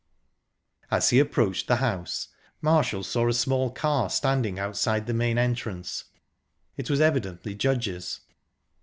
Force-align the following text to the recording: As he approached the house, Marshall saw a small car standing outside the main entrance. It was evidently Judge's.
As 0.89 1.11
he 1.11 1.19
approached 1.19 1.67
the 1.67 1.75
house, 1.75 2.29
Marshall 2.59 3.03
saw 3.03 3.27
a 3.29 3.33
small 3.33 3.69
car 3.69 4.09
standing 4.09 4.57
outside 4.57 5.05
the 5.05 5.13
main 5.13 5.37
entrance. 5.37 6.05
It 6.75 6.89
was 6.89 6.99
evidently 6.99 7.53
Judge's. 7.53 8.19